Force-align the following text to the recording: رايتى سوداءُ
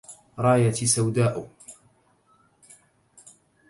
رايتى 0.39 0.85
سوداءُ 0.87 1.47